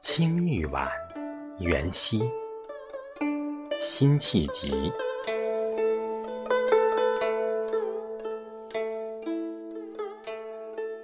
[0.00, 0.90] 青玉碗，
[1.60, 2.28] 元夕，
[3.80, 4.92] 辛弃疾。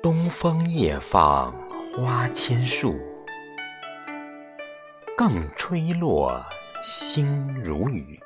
[0.02, 1.54] 东风夜放
[1.92, 2.96] 花千树，
[5.16, 6.44] 更吹落，
[6.82, 8.18] 星如雨。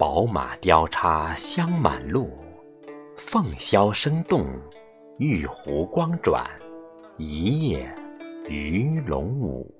[0.00, 2.30] 宝马雕叉香满路，
[3.18, 4.46] 凤箫声动。
[5.18, 6.42] 玉壶光转，
[7.18, 7.86] 一夜
[8.48, 9.70] 鱼龙舞。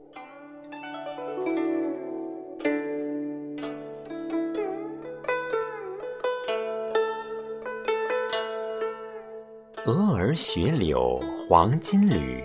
[9.86, 12.44] 蛾儿雪柳黄金缕，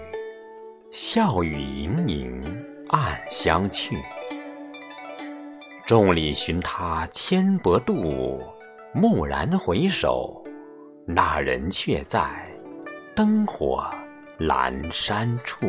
[0.92, 2.42] 笑语盈盈
[2.88, 3.98] 暗香去。
[5.86, 8.42] 众里寻他千百度，
[8.96, 10.44] 蓦然回首，
[11.06, 12.50] 那人却在。
[13.16, 13.86] 灯火
[14.40, 15.68] 阑珊处。